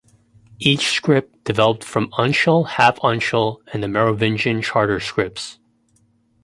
Each 0.57 0.87
script 0.89 1.43
developed 1.43 1.83
from 1.83 2.09
uncial, 2.13 2.67
half-uncial, 2.69 3.57
and 3.71 3.83
the 3.83 3.87
Merovingian 3.87 4.63
charter 4.63 4.99
scripts. 4.99 5.59